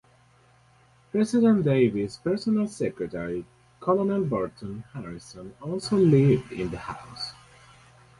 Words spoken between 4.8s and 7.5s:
Harrison, also lived in the house.